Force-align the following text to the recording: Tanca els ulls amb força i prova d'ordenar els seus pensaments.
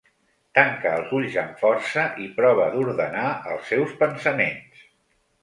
Tanca 0.59 0.93
els 0.99 1.11
ulls 1.17 1.37
amb 1.41 1.61
força 1.65 2.05
i 2.23 2.25
prova 2.39 2.65
d'ordenar 2.77 3.27
els 3.53 3.71
seus 3.75 3.95
pensaments. 4.03 4.83